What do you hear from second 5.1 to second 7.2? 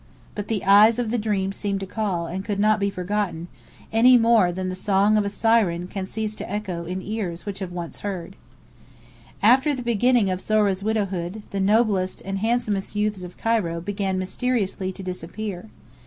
of a siren can cease to echo in